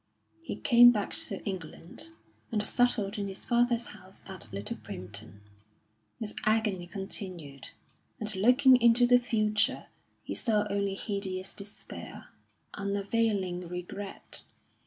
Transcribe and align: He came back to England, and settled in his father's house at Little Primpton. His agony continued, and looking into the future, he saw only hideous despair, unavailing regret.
He 0.41 0.55
came 0.55 0.89
back 0.91 1.13
to 1.13 1.45
England, 1.45 2.09
and 2.51 2.65
settled 2.65 3.19
in 3.19 3.27
his 3.27 3.45
father's 3.45 3.85
house 3.93 4.23
at 4.25 4.51
Little 4.51 4.77
Primpton. 4.77 5.41
His 6.19 6.35
agony 6.43 6.87
continued, 6.87 7.67
and 8.19 8.35
looking 8.35 8.81
into 8.81 9.05
the 9.05 9.19
future, 9.19 9.89
he 10.23 10.33
saw 10.33 10.65
only 10.71 10.95
hideous 10.95 11.53
despair, 11.53 12.29
unavailing 12.73 13.67
regret. 13.67 14.45